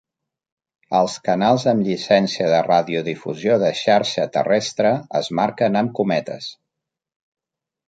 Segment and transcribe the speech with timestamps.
[0.99, 6.03] Els canals amb llicència de radiodifusió de xarxa terrestre es marquen amb"".